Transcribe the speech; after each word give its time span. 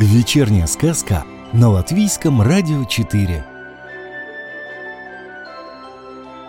Вечерняя 0.00 0.66
сказка 0.66 1.24
на 1.52 1.68
Латвийском 1.68 2.40
радио 2.40 2.86
4. 2.86 3.44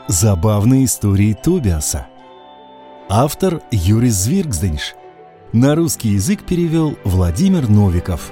Забавные 0.07 0.85
истории 0.85 1.33
Тобиаса. 1.33 2.07
Автор 3.09 3.61
Юрис 3.69 4.13
Звиргзденш. 4.13 4.95
На 5.51 5.75
русский 5.75 6.11
язык 6.11 6.45
перевел 6.45 6.97
Владимир 7.03 7.67
Новиков. 7.67 8.31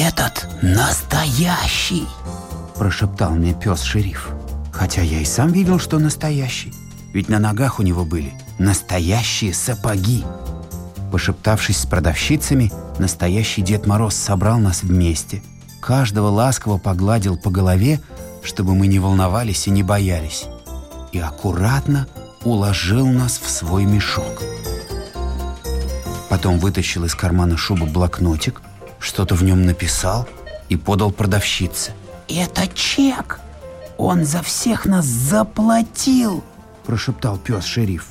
«Этот 0.00 0.46
настоящий!» 0.62 2.06
Прошептал 2.76 3.32
мне 3.32 3.52
пес-шериф. 3.52 4.28
Хотя 4.72 5.02
я 5.02 5.20
и 5.20 5.24
сам 5.24 5.50
видел, 5.50 5.80
что 5.80 5.98
настоящий. 5.98 6.72
Ведь 7.12 7.28
на 7.28 7.40
ногах 7.40 7.80
у 7.80 7.82
него 7.82 8.04
были 8.04 8.32
настоящие 8.60 9.52
сапоги. 9.52 10.24
Пошептавшись 11.10 11.78
с 11.78 11.86
продавщицами, 11.86 12.70
настоящий 13.00 13.60
Дед 13.62 13.86
Мороз 13.88 14.14
собрал 14.14 14.60
нас 14.60 14.84
вместе. 14.84 15.42
Каждого 15.80 16.28
ласково 16.28 16.78
погладил 16.78 17.36
по 17.36 17.50
голове, 17.50 18.00
чтобы 18.44 18.76
мы 18.76 18.86
не 18.86 19.00
волновались 19.00 19.66
и 19.66 19.70
не 19.70 19.82
боялись. 19.82 20.46
И 21.10 21.18
аккуратно 21.18 22.06
уложил 22.44 23.08
нас 23.08 23.40
в 23.44 23.50
свой 23.50 23.84
мешок. 23.84 24.44
Потом 26.28 26.60
вытащил 26.60 27.04
из 27.04 27.16
кармана 27.16 27.56
шубы 27.56 27.86
блокнотик, 27.86 28.62
что-то 28.98 29.34
в 29.34 29.42
нем 29.42 29.64
написал 29.64 30.28
и 30.68 30.76
подал 30.76 31.10
продавщице. 31.10 31.92
«Это 32.28 32.66
чек! 32.68 33.40
Он 33.96 34.24
за 34.24 34.42
всех 34.42 34.84
нас 34.84 35.04
заплатил!» 35.04 36.44
прошептал 36.88 37.36
пес-шериф. 37.36 38.08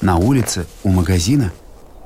На 0.00 0.16
улице 0.16 0.66
у 0.82 0.90
магазина 0.90 1.52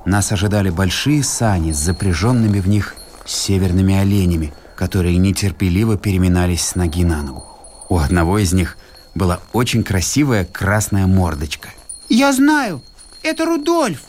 нас 0.04 0.32
ожидали 0.32 0.70
большие 0.70 1.22
сани 1.22 1.70
с 1.70 1.76
запряженными 1.76 2.58
в 2.58 2.68
них 2.68 2.94
северными 3.24 3.94
оленями, 3.94 4.52
которые 4.74 5.16
нетерпеливо 5.16 5.96
переминались 5.96 6.64
с 6.64 6.74
ноги 6.74 7.04
на 7.04 7.22
ногу. 7.22 7.44
У 7.88 7.98
одного 7.98 8.38
из 8.38 8.52
них 8.52 8.76
была 9.14 9.40
очень 9.52 9.84
красивая 9.84 10.44
красная 10.44 11.06
мордочка. 11.06 11.68
«Я 12.08 12.32
знаю, 12.32 12.82
это 13.22 13.44
Рудольф!» 13.44 14.00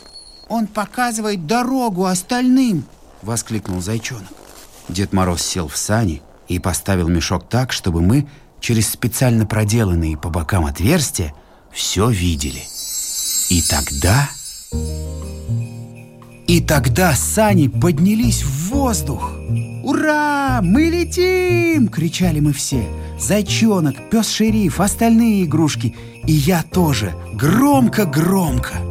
Он 0.50 0.68
показывает 0.68 1.46
дорогу 1.46 2.06
остальным!»— 2.06 2.84
воскликнул 3.22 3.82
зайчонок. 3.82 4.28
Дед 4.90 5.14
Мороз 5.14 5.42
сел 5.42 5.68
в 5.68 5.78
сани 5.78 6.22
и 6.48 6.60
поставил 6.60 7.08
мешок 7.08 7.48
так, 7.48 7.72
чтобы 7.72 8.02
мы 8.02 8.28
через 8.60 8.90
специально 8.90 9.46
проделанные 9.46 10.18
по 10.18 10.30
бокам 10.30 10.66
отверстия 10.66 11.34
все 11.72 12.10
видели. 12.10 12.64
И 13.50 13.62
тогда... 13.62 14.30
И 16.48 16.62
тогда 16.62 17.14
сани 17.14 17.68
поднялись 17.68 18.42
в 18.42 18.70
воздух. 18.70 19.32
«Ура! 19.84 20.62
Мы 20.64 20.86
летим!»— 20.86 21.88
кричали 21.90 22.40
мы 22.40 22.54
все. 22.54 22.88
Зайчонок, 23.20 24.10
пес-шериф, 24.10 24.82
остальные 24.82 25.46
игрушки. 25.46 25.96
И 26.26 26.32
я 26.32 26.64
тоже. 26.64 27.14
Громко-громко. 27.34 28.89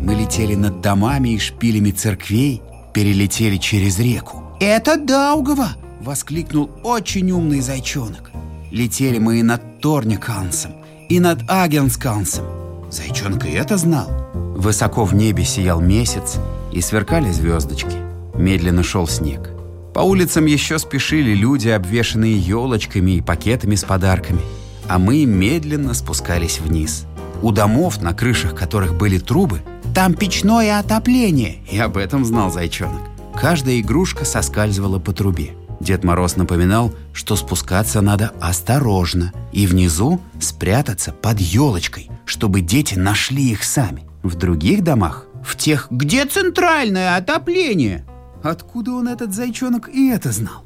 Мы 0.00 0.14
летели 0.14 0.54
над 0.54 0.80
домами 0.80 1.30
и 1.30 1.38
шпилями 1.38 1.90
церквей, 1.90 2.62
перелетели 2.94 3.56
через 3.56 3.98
реку. 3.98 4.42
«Это 4.58 4.96
Даугова!»— 4.96 5.70
воскликнул 6.00 6.70
очень 6.82 7.30
умный 7.30 7.60
зайчонок. 7.60 8.30
Летели 8.70 9.18
мы 9.18 9.40
и 9.40 9.42
над 9.42 9.80
Торникансом, 9.80 10.72
и 11.08 11.20
над 11.20 11.42
Агенскансом. 11.48 12.44
Зайчонок 12.90 13.46
и 13.46 13.50
это 13.50 13.76
знал. 13.76 14.08
Высоко 14.56 15.04
в 15.04 15.14
небе 15.14 15.44
сиял 15.44 15.80
месяц, 15.80 16.38
и 16.72 16.80
сверкали 16.80 17.30
звездочки. 17.30 17.96
Медленно 18.34 18.82
шел 18.82 19.06
снег. 19.06 19.50
По 19.92 20.00
улицам 20.00 20.46
еще 20.46 20.78
спешили 20.78 21.34
люди, 21.34 21.68
обвешанные 21.68 22.38
елочками 22.38 23.12
и 23.12 23.20
пакетами 23.20 23.74
с 23.74 23.84
подарками. 23.84 24.40
А 24.88 24.98
мы 24.98 25.24
медленно 25.24 25.94
спускались 25.94 26.60
вниз. 26.60 27.06
У 27.42 27.52
домов, 27.52 28.00
на 28.00 28.12
крышах 28.14 28.54
которых 28.54 28.96
были 28.96 29.18
трубы, 29.18 29.60
там 29.94 30.14
печное 30.14 30.78
отопление, 30.78 31.58
и 31.70 31.78
об 31.78 31.96
этом 31.96 32.24
знал 32.24 32.50
зайчонок. 32.50 33.02
Каждая 33.34 33.80
игрушка 33.80 34.24
соскальзывала 34.24 34.98
по 34.98 35.12
трубе. 35.12 35.52
Дед 35.80 36.04
Мороз 36.04 36.36
напоминал, 36.36 36.92
что 37.14 37.36
спускаться 37.36 38.02
надо 38.02 38.32
осторожно 38.40 39.32
и 39.52 39.66
внизу 39.66 40.20
спрятаться 40.38 41.12
под 41.12 41.40
елочкой, 41.40 42.10
чтобы 42.26 42.60
дети 42.60 42.96
нашли 42.96 43.50
их 43.50 43.64
сами. 43.64 44.04
В 44.22 44.34
других 44.34 44.84
домах, 44.84 45.26
в 45.42 45.56
тех, 45.56 45.88
где 45.90 46.26
центральное 46.26 47.16
отопление. 47.16 48.04
Откуда 48.42 48.92
он 48.92 49.08
этот 49.08 49.34
зайчонок 49.34 49.88
и 49.88 50.10
это 50.10 50.32
знал? 50.32 50.64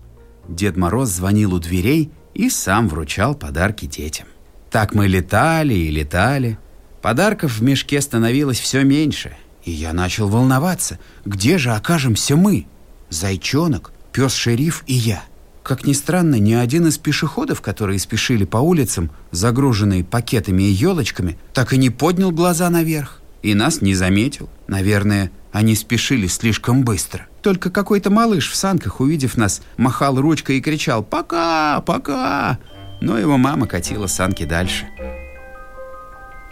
Дед 0.48 0.76
Мороз 0.76 1.10
звонил 1.10 1.54
у 1.54 1.60
дверей 1.60 2.10
и 2.34 2.50
сам 2.50 2.88
вручал 2.88 3.36
подарки 3.36 3.86
детям. 3.86 4.26
Так 4.70 4.94
мы 4.94 5.06
летали 5.06 5.74
и 5.74 5.90
летали, 5.90 6.58
Подарков 7.04 7.58
в 7.58 7.62
мешке 7.62 8.00
становилось 8.00 8.58
все 8.58 8.82
меньше, 8.82 9.36
и 9.62 9.70
я 9.70 9.92
начал 9.92 10.26
волноваться, 10.26 10.98
где 11.26 11.58
же 11.58 11.72
окажемся 11.72 12.34
мы? 12.34 12.66
Зайчонок, 13.10 13.92
пес-шериф 14.10 14.82
и 14.86 14.94
я. 14.94 15.22
Как 15.62 15.84
ни 15.84 15.92
странно, 15.92 16.36
ни 16.36 16.54
один 16.54 16.86
из 16.86 16.96
пешеходов, 16.96 17.60
которые 17.60 17.98
спешили 17.98 18.46
по 18.46 18.56
улицам, 18.56 19.10
загруженные 19.32 20.02
пакетами 20.02 20.62
и 20.62 20.72
елочками, 20.72 21.36
так 21.52 21.74
и 21.74 21.76
не 21.76 21.90
поднял 21.90 22.30
глаза 22.30 22.70
наверх. 22.70 23.20
И 23.42 23.52
нас 23.52 23.82
не 23.82 23.94
заметил. 23.94 24.48
Наверное, 24.66 25.30
они 25.52 25.76
спешили 25.76 26.26
слишком 26.26 26.84
быстро. 26.84 27.26
Только 27.42 27.68
какой-то 27.68 28.08
малыш 28.08 28.50
в 28.50 28.56
санках, 28.56 29.00
увидев 29.00 29.36
нас, 29.36 29.60
махал 29.76 30.18
ручкой 30.18 30.56
и 30.56 30.62
кричал 30.62 31.02
«Пока! 31.02 31.82
Пока!» 31.82 32.58
Но 33.02 33.18
его 33.18 33.36
мама 33.36 33.66
катила 33.66 34.06
санки 34.06 34.46
дальше. 34.46 34.88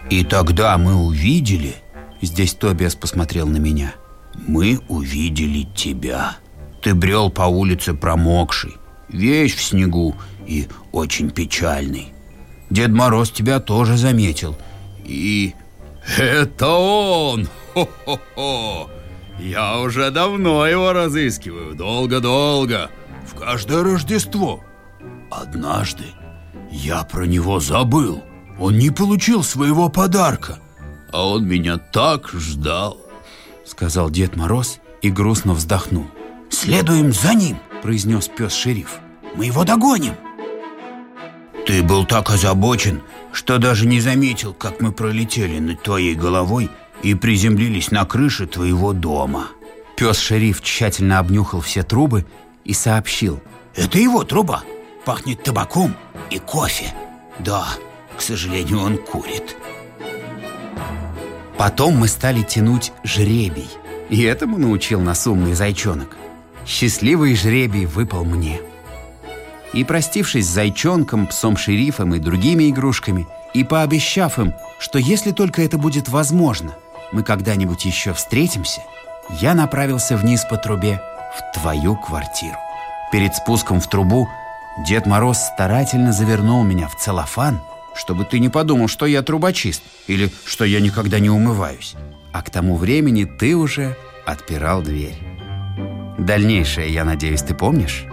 И 0.09 0.23
тогда 0.23 0.77
мы 0.77 0.95
увидели, 0.95 1.75
здесь 2.21 2.53
Тобиас 2.53 2.95
посмотрел 2.95 3.47
на 3.47 3.57
меня, 3.57 3.93
мы 4.47 4.79
увидели 4.87 5.63
тебя. 5.75 6.37
Ты 6.81 6.93
брел 6.93 7.29
по 7.29 7.43
улице 7.43 7.93
промокший, 7.93 8.75
весь 9.09 9.53
в 9.53 9.63
снегу 9.63 10.15
и 10.45 10.67
очень 10.91 11.31
печальный. 11.31 12.13
Дед 12.69 12.91
Мороз 12.91 13.31
тебя 13.31 13.59
тоже 13.59 13.97
заметил. 13.97 14.57
И... 15.05 15.53
Это 16.17 16.67
он! 16.67 17.47
Хо-хо-хо! 17.73 18.89
Я 19.39 19.79
уже 19.79 20.11
давно 20.11 20.65
его 20.65 20.93
разыскиваю, 20.93 21.75
долго-долго, 21.75 22.89
в 23.25 23.35
каждое 23.35 23.83
Рождество. 23.83 24.63
Однажды 25.31 26.03
я 26.71 27.03
про 27.03 27.25
него 27.25 27.59
забыл. 27.59 28.23
Он 28.63 28.77
не 28.77 28.91
получил 28.91 29.43
своего 29.43 29.89
подарка, 29.89 30.57
а 31.11 31.27
он 31.27 31.45
меня 31.45 31.77
так 31.77 32.29
ждал, 32.29 32.97
сказал 33.65 34.09
Дед 34.09 34.37
Мороз 34.37 34.79
и 35.01 35.09
грустно 35.09 35.53
вздохнул. 35.53 36.05
Следуем 36.49 37.11
за 37.11 37.33
ним, 37.33 37.57
произнес 37.81 38.29
пес-шериф. 38.29 38.99
Мы 39.35 39.47
его 39.47 39.65
догоним. 39.65 40.13
Ты 41.67 41.83
был 41.83 42.05
так 42.05 42.29
озабочен, 42.29 43.01
что 43.33 43.57
даже 43.57 43.85
не 43.85 43.99
заметил, 43.99 44.53
как 44.53 44.79
мы 44.79 44.93
пролетели 44.93 45.59
над 45.59 45.83
твоей 45.83 46.15
головой 46.15 46.69
и 47.01 47.15
приземлились 47.15 47.91
на 47.91 48.05
крыше 48.05 48.47
твоего 48.47 48.93
дома. 48.93 49.47
Пес-шериф 49.97 50.61
тщательно 50.61 51.19
обнюхал 51.19 51.59
все 51.59 51.83
трубы 51.83 52.25
и 52.63 52.71
сообщил. 52.71 53.43
Это 53.75 53.99
его 53.99 54.23
труба. 54.23 54.63
Пахнет 55.03 55.43
табаком 55.43 55.97
и 56.29 56.39
кофе. 56.39 56.93
Да, 57.39 57.67
к 58.17 58.21
сожалению, 58.21 58.81
он 58.81 58.97
курит. 58.97 59.55
Потом 61.57 61.97
мы 61.97 62.07
стали 62.07 62.41
тянуть 62.41 62.91
жребий. 63.03 63.69
И 64.09 64.21
этому 64.23 64.57
научил 64.57 64.99
нас 64.99 65.25
умный 65.27 65.53
зайчонок. 65.53 66.17
Счастливый 66.65 67.35
жребий 67.35 67.85
выпал 67.85 68.25
мне. 68.25 68.59
И 69.71 69.83
простившись 69.83 70.45
с 70.45 70.53
зайчонком, 70.53 71.27
псом-шерифом 71.27 72.15
и 72.15 72.19
другими 72.19 72.69
игрушками, 72.69 73.27
и 73.53 73.63
пообещав 73.63 74.39
им, 74.39 74.53
что 74.77 74.99
если 74.99 75.31
только 75.31 75.61
это 75.61 75.77
будет 75.77 76.09
возможно, 76.09 76.75
мы 77.11 77.23
когда-нибудь 77.23 77.85
еще 77.85 78.13
встретимся, 78.13 78.81
я 79.29 79.53
направился 79.53 80.17
вниз 80.17 80.45
по 80.49 80.57
трубе 80.57 81.01
в 81.37 81.59
твою 81.59 81.95
квартиру. 81.95 82.57
Перед 83.11 83.35
спуском 83.35 83.79
в 83.79 83.87
трубу 83.87 84.27
Дед 84.85 85.05
Мороз 85.05 85.37
старательно 85.37 86.11
завернул 86.11 86.63
меня 86.63 86.87
в 86.87 86.95
целлофан– 86.97 87.61
чтобы 87.95 88.25
ты 88.25 88.39
не 88.39 88.49
подумал, 88.49 88.87
что 88.87 89.05
я 89.05 89.21
трубочист 89.21 89.83
или 90.07 90.29
что 90.45 90.65
я 90.65 90.79
никогда 90.79 91.19
не 91.19 91.29
умываюсь. 91.29 91.95
А 92.31 92.41
к 92.41 92.49
тому 92.49 92.77
времени 92.77 93.25
ты 93.25 93.55
уже 93.55 93.95
отпирал 94.25 94.81
дверь. 94.81 95.17
Дальнейшее, 96.17 96.91
я 96.93 97.05
надеюсь, 97.05 97.41
ты 97.41 97.53
помнишь? 97.53 98.05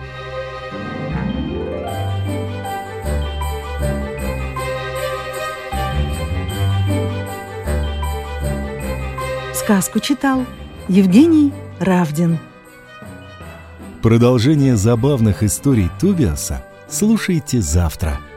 Сказку 9.54 10.00
читал 10.00 10.46
Евгений 10.88 11.52
Равдин. 11.78 12.38
Продолжение 14.02 14.76
забавных 14.76 15.42
историй 15.42 15.90
Тубиаса 16.00 16.64
слушайте 16.88 17.60
завтра– 17.60 18.18